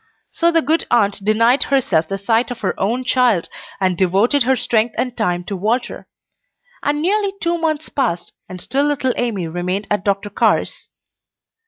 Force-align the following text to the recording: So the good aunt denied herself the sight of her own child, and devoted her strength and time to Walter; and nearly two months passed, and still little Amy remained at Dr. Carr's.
So 0.31 0.49
the 0.51 0.63
good 0.63 0.87
aunt 0.89 1.23
denied 1.23 1.61
herself 1.65 2.07
the 2.07 2.17
sight 2.17 2.49
of 2.49 2.61
her 2.61 2.73
own 2.79 3.03
child, 3.03 3.49
and 3.79 3.95
devoted 3.95 4.41
her 4.41 4.55
strength 4.55 4.95
and 4.97 5.15
time 5.15 5.43
to 5.43 5.55
Walter; 5.55 6.07
and 6.81 7.03
nearly 7.03 7.33
two 7.39 7.59
months 7.59 7.87
passed, 7.89 8.33
and 8.49 8.59
still 8.59 8.85
little 8.85 9.13
Amy 9.15 9.47
remained 9.47 9.85
at 9.91 10.03
Dr. 10.03 10.31
Carr's. 10.31 10.89